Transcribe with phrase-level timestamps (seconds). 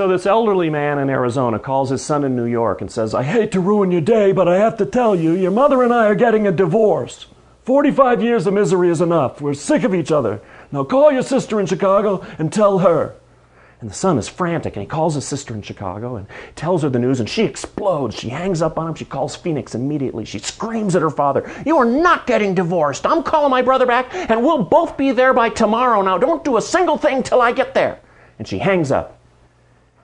[0.00, 3.22] So, this elderly man in Arizona calls his son in New York and says, I
[3.22, 6.06] hate to ruin your day, but I have to tell you, your mother and I
[6.06, 7.26] are getting a divorce.
[7.64, 9.42] 45 years of misery is enough.
[9.42, 10.40] We're sick of each other.
[10.72, 13.14] Now call your sister in Chicago and tell her.
[13.82, 16.26] And the son is frantic and he calls his sister in Chicago and
[16.56, 18.18] tells her the news and she explodes.
[18.18, 18.94] She hangs up on him.
[18.94, 20.24] She calls Phoenix immediately.
[20.24, 23.04] She screams at her father, You are not getting divorced.
[23.04, 26.00] I'm calling my brother back and we'll both be there by tomorrow.
[26.00, 28.00] Now don't do a single thing till I get there.
[28.38, 29.19] And she hangs up.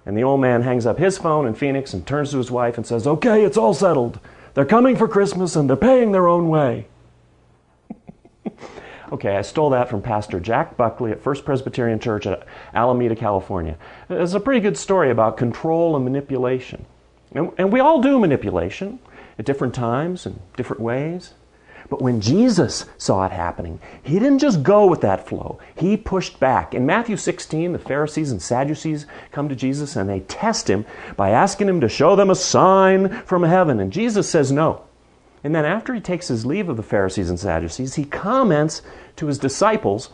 [0.06, 2.76] And the old man hangs up his phone in Phoenix and turns to his wife
[2.76, 4.20] and says, Okay, it's all settled.
[4.54, 6.86] They're coming for Christmas and they're paying their own way.
[9.12, 13.76] okay, I stole that from Pastor Jack Buckley at First Presbyterian Church at Alameda, California.
[14.08, 16.86] It's a pretty good story about control and manipulation.
[17.32, 19.00] And, and we all do manipulation
[19.38, 21.34] at different times and different ways.
[21.88, 25.58] But when Jesus saw it happening, he didn't just go with that flow.
[25.76, 26.74] He pushed back.
[26.74, 30.84] In Matthew 16, the Pharisees and Sadducees come to Jesus and they test him
[31.16, 33.78] by asking him to show them a sign from heaven.
[33.80, 34.82] And Jesus says no.
[35.44, 38.82] And then after he takes his leave of the Pharisees and Sadducees, he comments
[39.16, 40.10] to his disciples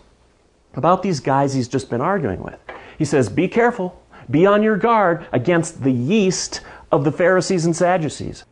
[0.74, 2.58] about these guys he's just been arguing with.
[2.98, 7.74] He says, Be careful, be on your guard against the yeast of the Pharisees and
[7.74, 8.44] Sadducees.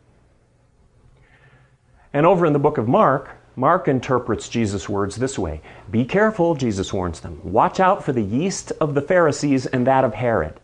[2.13, 6.55] And over in the book of Mark, Mark interprets Jesus' words this way Be careful,
[6.55, 7.41] Jesus warns them.
[7.45, 10.59] Watch out for the yeast of the Pharisees and that of Herod.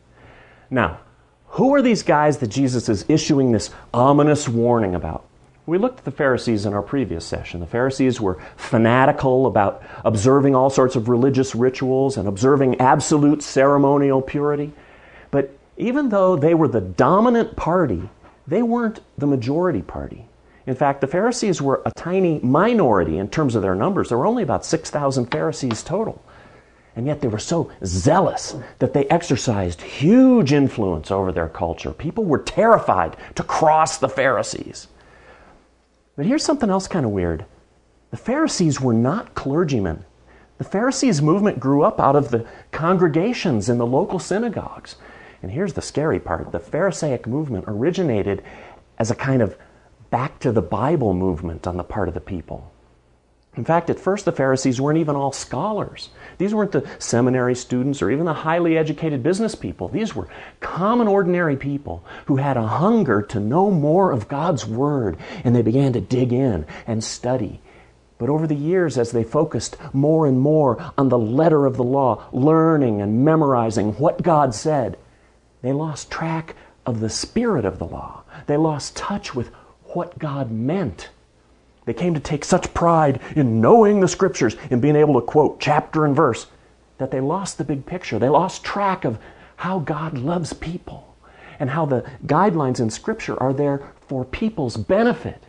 [0.70, 1.00] Now,
[1.48, 5.24] who are these guys that Jesus is issuing this ominous warning about?
[5.64, 7.58] We looked at the Pharisees in our previous session.
[7.60, 14.22] The Pharisees were fanatical about observing all sorts of religious rituals and observing absolute ceremonial
[14.22, 14.72] purity.
[15.32, 18.08] But even though they were the dominant party,
[18.46, 20.26] they weren't the majority party.
[20.66, 24.08] In fact, the Pharisees were a tiny minority in terms of their numbers.
[24.08, 26.22] There were only about 6,000 Pharisees total.
[26.96, 31.92] And yet they were so zealous that they exercised huge influence over their culture.
[31.92, 34.88] People were terrified to cross the Pharisees.
[36.16, 37.44] But here's something else kind of weird
[38.10, 40.04] the Pharisees were not clergymen.
[40.58, 44.96] The Pharisees movement grew up out of the congregations in the local synagogues.
[45.42, 48.42] And here's the scary part the Pharisaic movement originated
[48.98, 49.58] as a kind of
[50.10, 52.72] back to the Bible movement on the part of the people.
[53.56, 56.10] In fact, at first the Pharisees weren't even all scholars.
[56.36, 59.88] These weren't the seminary students or even the highly educated business people.
[59.88, 60.28] These were
[60.60, 65.62] common, ordinary people who had a hunger to know more of God's Word, and they
[65.62, 67.62] began to dig in and study.
[68.18, 71.84] But over the years, as they focused more and more on the letter of the
[71.84, 74.98] law, learning and memorizing what God said,
[75.62, 78.22] they lost track of the spirit of the law.
[78.46, 79.50] They lost touch with
[79.96, 81.08] what God meant.
[81.86, 85.58] They came to take such pride in knowing the scriptures and being able to quote
[85.58, 86.46] chapter and verse
[86.98, 88.18] that they lost the big picture.
[88.18, 89.18] They lost track of
[89.56, 91.16] how God loves people
[91.58, 95.42] and how the guidelines in scripture are there for people's benefit.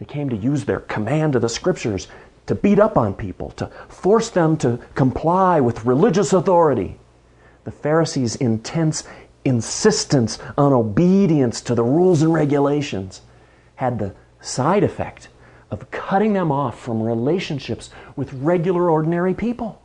[0.00, 2.08] They came to use their command of the scriptures
[2.46, 6.98] to beat up on people, to force them to comply with religious authority.
[7.62, 9.04] The Pharisees' intense
[9.44, 13.20] insistence on obedience to the rules and regulations
[13.80, 15.28] had the side effect
[15.70, 19.80] of cutting them off from relationships with regular, ordinary people.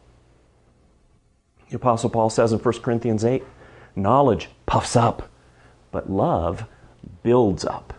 [1.69, 3.41] The Apostle Paul says in 1 Corinthians 8
[3.95, 5.29] knowledge puffs up,
[5.91, 6.66] but love
[7.23, 7.94] builds up.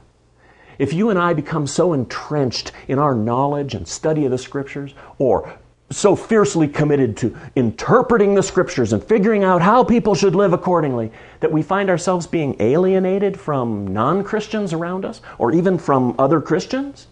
[0.78, 4.92] If you and I become so entrenched in our knowledge and study of the Scriptures,
[5.16, 5.58] or
[5.90, 11.12] so fiercely committed to interpreting the scriptures and figuring out how people should live accordingly
[11.40, 16.40] that we find ourselves being alienated from non Christians around us or even from other
[16.40, 17.06] Christians,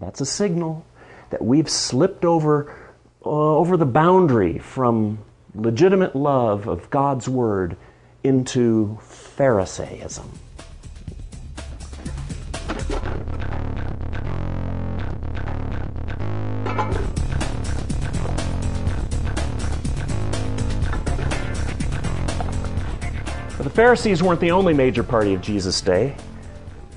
[0.00, 0.86] that's a signal
[1.30, 2.72] that we've slipped over,
[3.26, 5.18] uh, over the boundary from
[5.54, 7.76] legitimate love of God's Word
[8.22, 10.30] into Pharisaism.
[23.78, 26.16] Pharisees weren't the only major party of Jesus' day.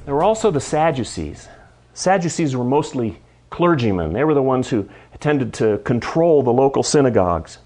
[0.06, 1.48] There were also the Sadducees.
[1.94, 4.90] Sadducees were mostly clergymen, they were the ones who
[5.20, 7.60] tended to control the local synagogues.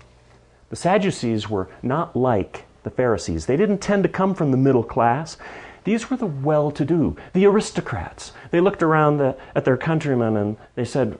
[0.67, 3.45] The Sadducees were not like the Pharisees.
[3.45, 5.37] They didn't tend to come from the middle class.
[5.85, 8.33] These were the well to do, the aristocrats.
[8.51, 11.17] They looked around the, at their countrymen and they said,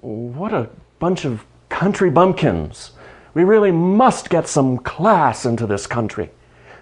[0.00, 2.90] What a bunch of country bumpkins.
[3.34, 6.32] We really must get some class into this country.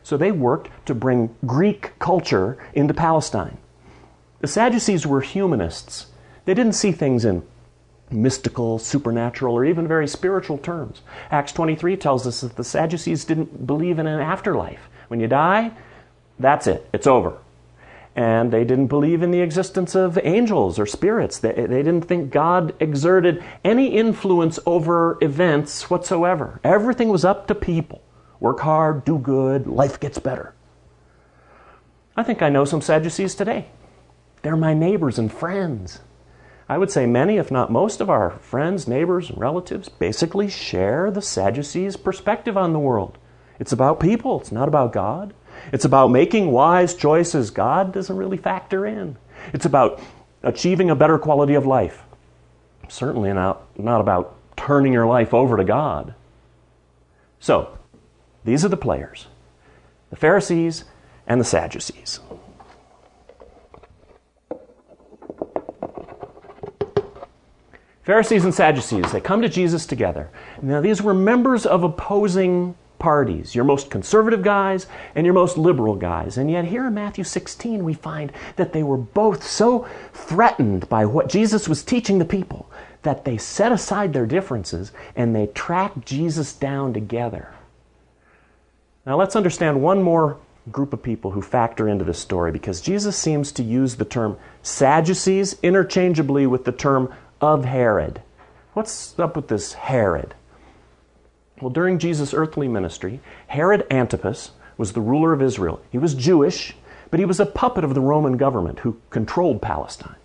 [0.05, 3.57] So they worked to bring Greek culture into Palestine.
[4.41, 6.07] The Sadducees were humanists.
[6.45, 7.43] They didn't see things in
[8.11, 11.01] mystical, supernatural, or even very spiritual terms.
[11.31, 14.91] Acts 23 tells us that the Sadducees didn't believe in an afterlife.
[15.09, 15.73] When you die,
[16.39, 17.39] that's it, it's over.
[18.15, 21.39] And they didn't believe in the existence of angels or spirits.
[21.39, 26.61] They, they didn't think God exerted any influence over events whatsoever.
[26.63, 28.04] Everything was up to people.
[28.45, 30.53] Work hard, do good, life gets better.
[32.15, 33.69] I think I know some Sadducees today.
[34.43, 36.01] They're my neighbors and friends.
[36.69, 41.11] I would say many, if not most, of our friends, neighbors, and relatives basically share
[41.11, 43.17] the Sadducees' perspective on the world.
[43.59, 45.33] It's about people, it's not about God.
[45.73, 49.17] It's about making wise choices God doesn't really factor in.
[49.55, 50.03] It's about
[50.43, 52.03] achieving a better quality of life.
[52.91, 56.15] Certainly not, not about turning your life over to God.
[57.41, 57.79] So,
[58.45, 59.27] these are the players
[60.11, 60.85] the Pharisees
[61.27, 62.21] and the Sadducees.
[68.05, 70.29] Pharisees and Sadducees, they come to Jesus together.
[70.61, 75.95] Now, these were members of opposing parties, your most conservative guys and your most liberal
[75.95, 76.37] guys.
[76.37, 81.07] And yet, here in Matthew 16, we find that they were both so threatened by
[81.07, 82.71] what Jesus was teaching the people
[83.03, 87.55] that they set aside their differences and they tracked Jesus down together.
[89.07, 90.39] Now, let's understand one more
[90.73, 94.39] group of people who factor into this story because Jesus seems to use the term
[94.63, 98.23] Sadducees interchangeably with the term of Herod.
[98.73, 100.35] What's up with this Herod?
[101.61, 105.81] Well, during Jesus' earthly ministry, Herod Antipas was the ruler of Israel.
[105.93, 106.75] He was Jewish,
[107.11, 110.17] but he was a puppet of the Roman government who controlled Palestine.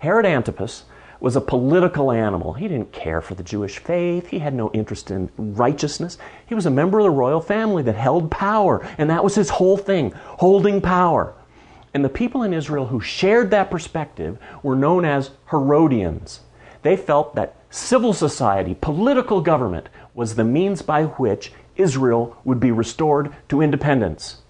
[0.00, 0.84] Herod Antipas
[1.20, 2.52] was a political animal.
[2.52, 4.28] He didn't care for the Jewish faith.
[4.28, 6.18] He had no interest in righteousness.
[6.46, 9.50] He was a member of the royal family that held power, and that was his
[9.50, 11.34] whole thing holding power.
[11.94, 16.40] And the people in Israel who shared that perspective were known as Herodians.
[16.82, 22.70] They felt that civil society, political government, was the means by which Israel would be
[22.70, 24.42] restored to independence.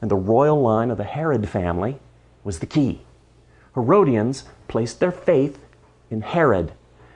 [0.00, 1.98] And the royal line of the Herod family
[2.42, 3.02] was the key.
[3.74, 5.58] Herodians placed their faith
[6.14, 6.72] in Herod.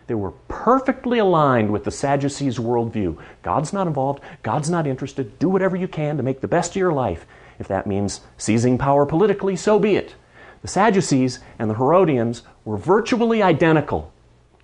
[0.07, 3.19] They were perfectly aligned with the Sadducees' worldview.
[3.43, 5.39] God's not involved, God's not interested.
[5.39, 7.25] Do whatever you can to make the best of your life.
[7.59, 10.15] If that means seizing power politically, so be it.
[10.61, 14.13] The Sadducees and the Herodians were virtually identical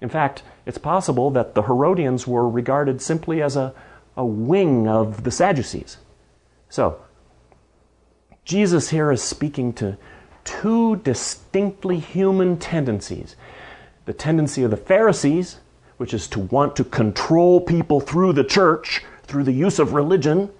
[0.05, 3.73] in fact, it's possible that the Herodians were regarded simply as a,
[4.19, 5.97] a wing of the Sadducees.
[6.69, 7.01] So,
[8.45, 9.97] Jesus here is speaking to
[10.45, 13.35] two distinctly human tendencies
[14.05, 15.59] the tendency of the Pharisees,
[15.97, 20.51] which is to want to control people through the church, through the use of religion,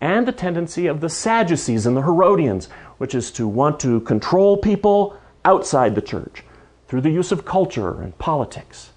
[0.00, 2.68] and the tendency of the Sadducees and the Herodians,
[2.98, 6.44] which is to want to control people outside the church
[6.88, 8.90] through the use of culture and politics.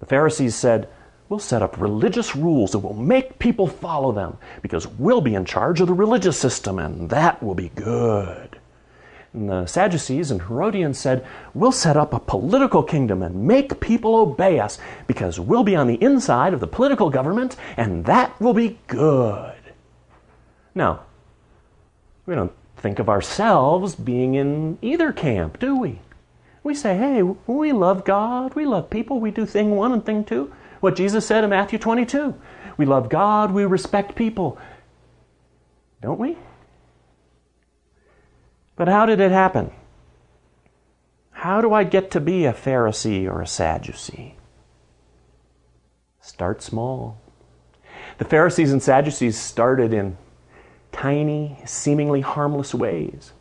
[0.00, 0.88] The Pharisees said,
[1.28, 5.44] We'll set up religious rules and we'll make people follow them because we'll be in
[5.44, 8.47] charge of the religious system and that will be good.
[9.32, 14.16] And the Sadducees and Herodians said, We'll set up a political kingdom and make people
[14.16, 18.54] obey us because we'll be on the inside of the political government and that will
[18.54, 19.54] be good.
[20.74, 21.00] Now,
[22.24, 26.00] we don't think of ourselves being in either camp, do we?
[26.62, 30.24] We say, hey, we love God, we love people, we do thing one and thing
[30.24, 30.52] two.
[30.80, 32.34] What Jesus said in Matthew 22
[32.76, 34.56] we love God, we respect people.
[36.00, 36.38] Don't we?
[38.78, 39.72] But how did it happen?
[41.32, 44.36] How do I get to be a Pharisee or a Sadducee?
[46.20, 47.18] Start small.
[48.18, 50.16] The Pharisees and Sadducees started in
[50.92, 53.32] tiny, seemingly harmless ways.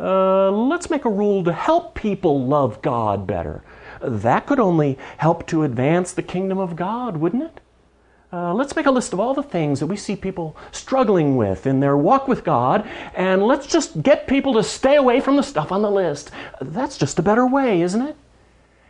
[0.00, 3.62] Uh, let's make a rule to help people love God better.
[4.02, 7.60] That could only help to advance the kingdom of God, wouldn't it?
[8.32, 11.66] Uh, let's make a list of all the things that we see people struggling with
[11.66, 15.42] in their walk with God, and let's just get people to stay away from the
[15.42, 16.30] stuff on the list.
[16.60, 18.16] That's just a better way, isn't it?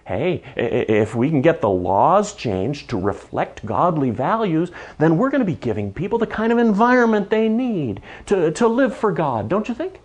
[0.05, 5.41] Hey, if we can get the laws changed to reflect godly values, then we're going
[5.41, 9.49] to be giving people the kind of environment they need to, to live for God,
[9.49, 10.01] don't you think?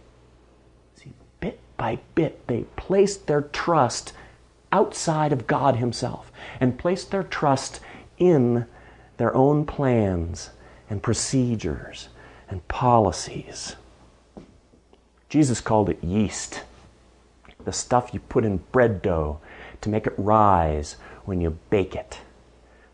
[0.95, 4.13] See, bit by bit, they placed their trust
[4.71, 7.79] outside of God Himself and placed their trust
[8.17, 8.67] in
[9.17, 10.51] their own plans
[10.89, 12.09] and procedures
[12.49, 13.75] and policies.
[15.29, 16.63] Jesus called it yeast,
[17.63, 19.39] the stuff you put in bread dough
[19.81, 20.95] to make it rise
[21.25, 22.19] when you bake it.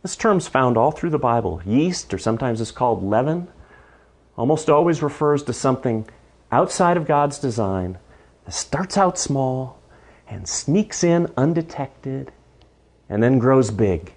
[0.02, 1.62] This term's found all through the Bible.
[1.66, 3.48] Yeast, or sometimes it's called leaven,
[4.38, 6.08] almost always refers to something
[6.52, 7.98] outside of God's design
[8.46, 9.80] that starts out small
[10.28, 12.32] and sneaks in undetected
[13.10, 14.14] and then grows big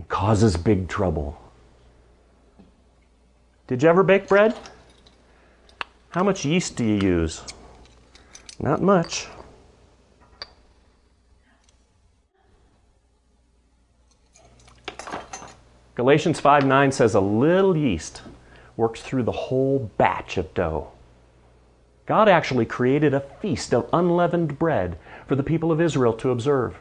[0.00, 1.38] and causes big trouble.
[3.66, 4.56] Did you ever bake bread?
[6.08, 7.42] How much yeast do you use?
[8.58, 9.26] Not much.
[15.96, 18.22] Galatians 5 9 says, A little yeast
[18.78, 20.90] works through the whole batch of dough.
[22.06, 26.76] God actually created a feast of unleavened bread for the people of Israel to observe,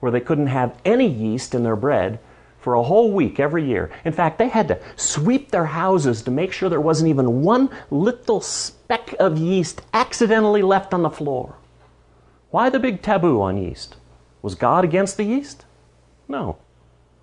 [0.00, 2.18] where they couldn't have any yeast in their bread
[2.64, 3.90] for a whole week every year.
[4.06, 7.68] In fact, they had to sweep their houses to make sure there wasn't even one
[7.90, 11.56] little speck of yeast accidentally left on the floor.
[12.50, 13.96] Why the big taboo on yeast?
[14.40, 15.66] Was God against the yeast?
[16.26, 16.56] No.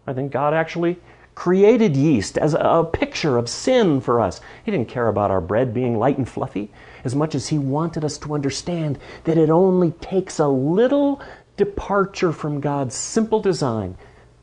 [0.05, 0.99] I think God actually
[1.33, 4.41] created yeast as a picture of sin for us.
[4.63, 6.69] He didn't care about our bread being light and fluffy
[7.03, 11.19] as much as He wanted us to understand that it only takes a little
[11.57, 13.97] departure from God's simple design,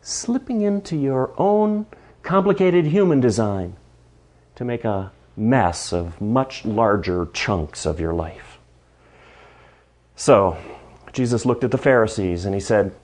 [0.09, 1.87] slipping into your own
[2.23, 3.77] complicated human design
[4.55, 8.59] to make a mess of much larger chunks of your life.
[10.17, 10.57] So,
[11.13, 12.95] Jesus looked at the Pharisees and he said,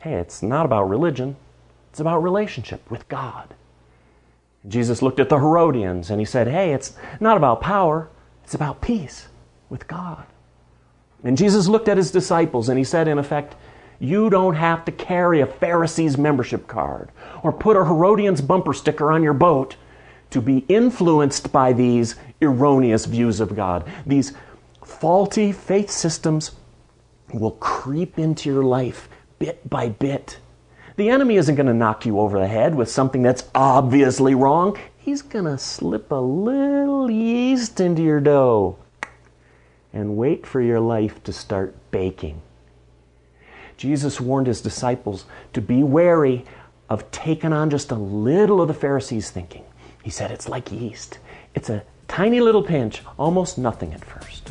[0.00, 1.36] Hey, it's not about religion.
[1.90, 3.54] It's about relationship with God.
[4.66, 8.08] Jesus looked at the Herodians and he said, Hey, it's not about power,
[8.44, 9.28] it's about peace
[9.68, 10.24] with God.
[11.24, 13.56] And Jesus looked at his disciples and he said, in effect,
[13.98, 17.10] You don't have to carry a Pharisee's membership card
[17.42, 19.76] or put a Herodian's bumper sticker on your boat
[20.30, 23.90] to be influenced by these erroneous views of God.
[24.06, 24.32] These
[24.84, 26.52] faulty faith systems
[27.32, 30.38] will creep into your life bit by bit
[30.98, 34.76] the enemy isn't going to knock you over the head with something that's obviously wrong.
[34.96, 38.76] He's going to slip a little yeast into your dough
[39.92, 42.42] and wait for your life to start baking.
[43.78, 46.44] Jesus warned his disciples to be wary
[46.90, 49.64] of taking on just a little of the Pharisees' thinking.
[50.02, 51.18] He said it's like yeast,
[51.54, 54.50] it's a tiny little pinch, almost nothing at first.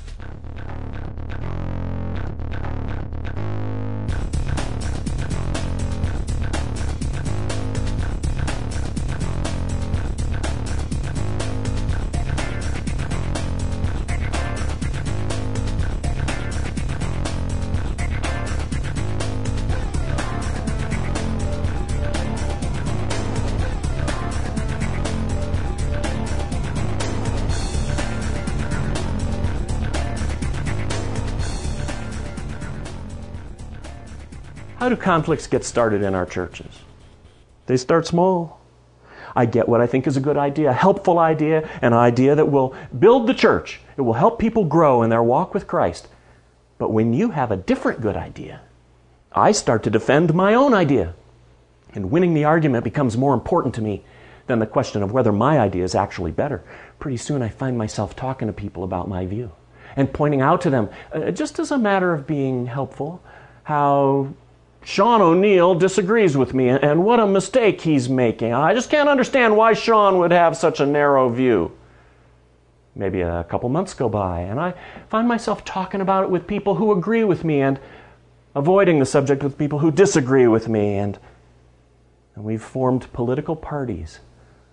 [34.87, 36.79] How do conflicts get started in our churches?
[37.65, 38.61] They start small.
[39.35, 42.49] I get what I think is a good idea, a helpful idea, an idea that
[42.49, 43.81] will build the church.
[43.97, 46.07] It will help people grow in their walk with Christ.
[46.77, 48.61] But when you have a different good idea,
[49.33, 51.15] I start to defend my own idea.
[51.93, 54.05] And winning the argument becomes more important to me
[54.45, 56.63] than the question of whether my idea is actually better.
[56.97, 59.51] Pretty soon I find myself talking to people about my view
[59.97, 63.21] and pointing out to them, uh, just as a matter of being helpful,
[63.63, 64.29] how
[64.87, 68.53] Sean O'Neill disagrees with me, and what a mistake he's making.
[68.53, 71.73] I just can't understand why Sean would have such a narrow view.
[72.95, 74.75] Maybe a couple months go by, and I
[75.09, 77.81] find myself talking about it with people who agree with me and
[78.55, 80.95] avoiding the subject with people who disagree with me.
[80.95, 81.19] And,
[82.35, 84.21] and we've formed political parties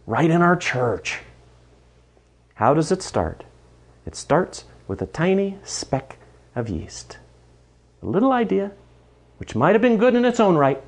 [0.06, 1.22] right in our church.
[2.54, 3.42] How does it start?
[4.06, 6.18] It starts with a tiny speck
[6.54, 7.18] of yeast.
[8.00, 8.70] A little idea
[9.38, 10.82] which might have been good in its own right,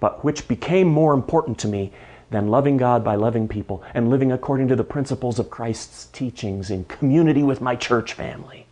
[0.00, 1.92] but which became more important to me
[2.30, 6.70] than loving God by loving people and living according to the principles of Christ's teachings
[6.70, 8.66] in community with my church family.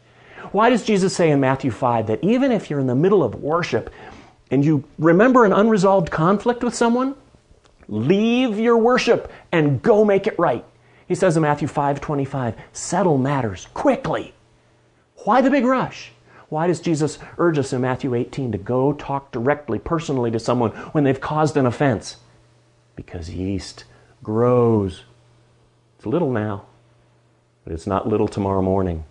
[0.53, 3.35] Why does Jesus say in Matthew 5 that even if you're in the middle of
[3.37, 3.93] worship
[4.51, 7.15] and you remember an unresolved conflict with someone,
[7.89, 10.65] leave your worship and go make it right?
[11.07, 14.33] He says in Matthew 5:25, settle matters quickly.
[15.25, 16.13] Why the big rush?
[16.51, 20.73] Why does Jesus urge us in Matthew 18 to go talk directly, personally to someone
[20.93, 22.17] when they've caused an offense?
[22.97, 23.85] Because yeast
[24.23, 25.05] grows.
[25.97, 26.67] It's little now,
[27.63, 29.05] but it's not little tomorrow morning.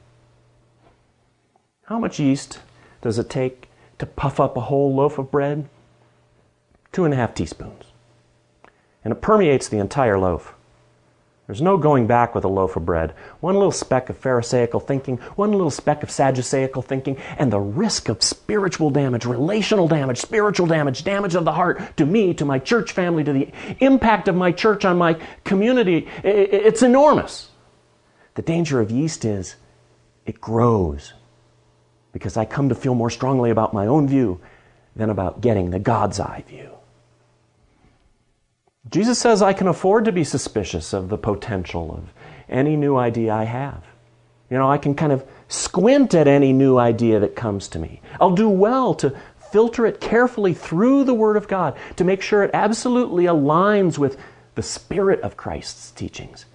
[1.85, 2.59] How much yeast
[3.01, 3.69] does it take
[3.99, 5.69] to puff up a whole loaf of bread?
[6.91, 7.85] Two and a half teaspoons.
[9.05, 10.55] And it permeates the entire loaf.
[11.49, 13.15] There's no going back with a loaf of bread.
[13.39, 18.07] One little speck of Pharisaical thinking, one little speck of Sadduceical thinking, and the risk
[18.07, 22.59] of spiritual damage, relational damage, spiritual damage, damage of the heart to me, to my
[22.59, 27.49] church family, to the impact of my church on my community, it's enormous.
[28.35, 29.55] The danger of yeast is
[30.27, 31.13] it grows
[32.11, 34.39] because I come to feel more strongly about my own view
[34.95, 36.69] than about getting the God's eye view.
[38.87, 42.13] Jesus says I can afford to be suspicious of the potential of
[42.47, 43.83] any new idea I have.
[44.49, 48.01] You know, I can kind of squint at any new idea that comes to me.
[48.19, 49.15] I'll do well to
[49.51, 54.17] filter it carefully through the Word of God to make sure it absolutely aligns with
[54.55, 56.45] the spirit of Christ's teachings.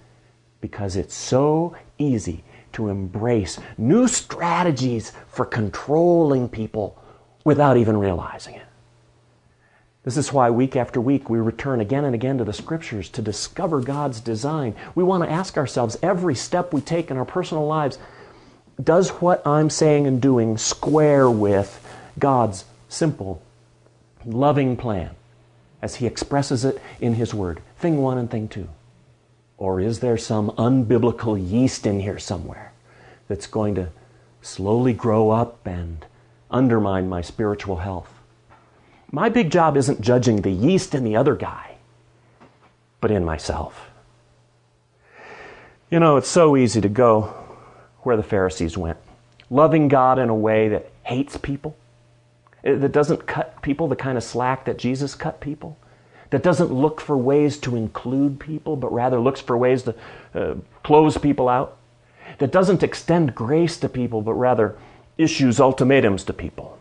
[0.61, 7.01] Because it's so easy to embrace new strategies for controlling people
[7.45, 8.65] without even realizing it.
[10.05, 13.23] This is why week after week we return again and again to the scriptures to
[13.23, 14.75] discover God's design.
[14.93, 17.97] We want to ask ourselves every step we take in our personal lives
[18.81, 21.81] does what I'm saying and doing square with
[22.19, 23.41] God's simple,
[24.25, 25.11] loving plan
[25.81, 27.61] as He expresses it in His Word?
[27.77, 28.69] Thing one and thing two.
[29.57, 32.73] Or is there some unbiblical yeast in here somewhere
[33.27, 33.89] that's going to
[34.41, 36.05] slowly grow up and
[36.51, 38.14] undermine my spiritual health?
[39.11, 41.77] My big job isn't judging the yeast in the other guy,
[42.99, 43.89] but in myself.
[45.89, 47.33] You know, it's so easy to go
[47.99, 48.97] where the Pharisees went,
[49.49, 51.75] loving God in a way that hates people,
[52.63, 55.77] that doesn't cut people the kind of slack that Jesus cut people,
[56.31, 59.95] that doesn't look for ways to include people, but rather looks for ways to
[60.33, 61.77] uh, close people out,
[62.39, 64.75] that doesn't extend grace to people, but rather
[65.17, 66.77] issues ultimatums to people.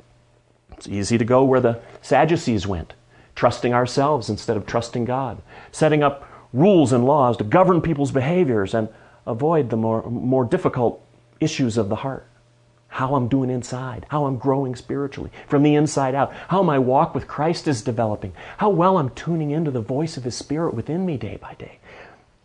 [0.77, 2.95] It's easy to go where the Sadducees went,
[3.35, 5.41] trusting ourselves instead of trusting God,
[5.73, 8.89] setting up rules and laws to govern people's behaviors and
[9.27, 11.05] avoid the more, more difficult
[11.41, 12.27] issues of the heart.
[12.89, 17.13] How I'm doing inside, how I'm growing spiritually from the inside out, how my walk
[17.15, 21.05] with Christ is developing, how well I'm tuning into the voice of His Spirit within
[21.05, 21.79] me day by day.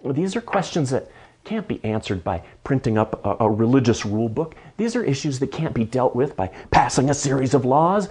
[0.03, 1.11] These are questions that
[1.49, 4.53] can't be answered by printing up a, a, religious rule book.
[4.77, 8.07] These are issues that can't be dealt with by passing a series of laws.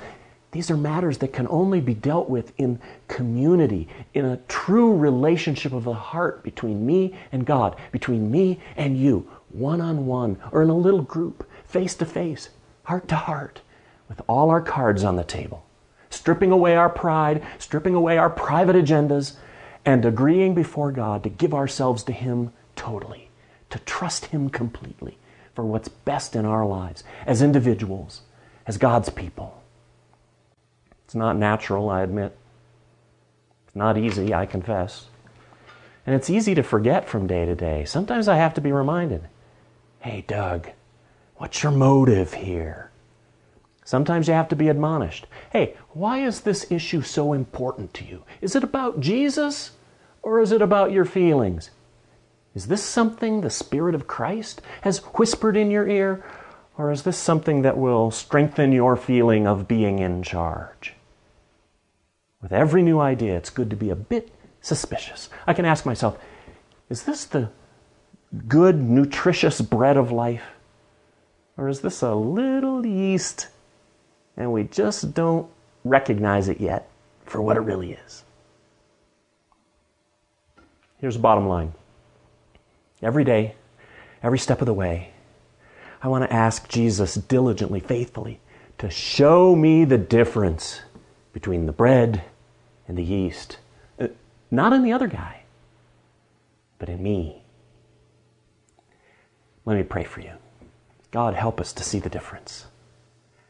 [0.50, 5.72] These are matters that can only be dealt with in community, in a true relationship
[5.72, 10.64] of the heart between me and God, between me and you, one on one, or
[10.64, 12.48] in a little group, face to face,
[12.82, 13.60] heart to heart,
[14.08, 15.64] with all our cards on the table,
[16.10, 19.36] stripping away our pride, stripping away our private agendas,
[19.84, 23.27] and agreeing before God to give ourselves to Him totally,
[23.70, 25.18] to trust Him completely
[25.54, 28.22] for what's best in our lives as individuals,
[28.66, 29.62] as God's people.
[31.04, 32.36] It's not natural, I admit.
[33.66, 35.06] It's not easy, I confess.
[36.06, 37.84] And it's easy to forget from day to day.
[37.84, 39.28] Sometimes I have to be reminded
[40.00, 40.68] hey, Doug,
[41.36, 42.90] what's your motive here?
[43.84, 45.26] Sometimes you have to be admonished.
[45.50, 48.22] Hey, why is this issue so important to you?
[48.40, 49.72] Is it about Jesus
[50.22, 51.70] or is it about your feelings?
[52.58, 56.24] Is this something the Spirit of Christ has whispered in your ear,
[56.76, 60.94] or is this something that will strengthen your feeling of being in charge?
[62.42, 65.28] With every new idea, it's good to be a bit suspicious.
[65.46, 66.18] I can ask myself,
[66.90, 67.50] is this the
[68.48, 70.42] good, nutritious bread of life?
[71.56, 73.46] Or is this a little yeast
[74.36, 75.48] and we just don't
[75.84, 76.90] recognize it yet
[77.24, 78.24] for what it really is?
[81.00, 81.72] Here's the bottom line
[83.02, 83.54] every day,
[84.22, 85.12] every step of the way,
[86.02, 88.40] I want to ask Jesus diligently, faithfully,
[88.78, 90.80] to show me the difference
[91.32, 92.22] between the bread
[92.86, 93.58] and the yeast.
[93.98, 94.08] Uh,
[94.50, 95.42] not in the other guy,
[96.78, 97.42] but in me.
[99.64, 100.32] Let me pray for you.
[101.10, 102.66] God, help us to see the difference,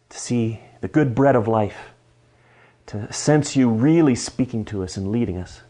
[0.09, 1.91] to see the good bread of life,
[2.87, 5.61] to sense you really speaking to us and leading us.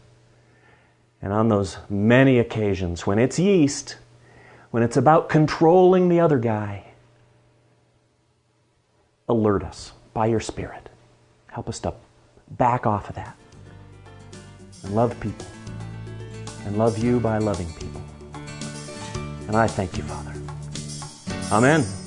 [1.21, 3.97] And on those many occasions when it's yeast,
[4.71, 6.85] when it's about controlling the other guy,
[9.27, 10.89] alert us by your Spirit.
[11.47, 11.93] Help us to
[12.51, 13.37] back off of that
[14.83, 15.45] and love people
[16.65, 18.01] and love you by loving people.
[19.47, 20.33] And I thank you, Father.
[21.51, 21.98] Amen.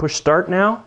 [0.00, 0.86] Push start now.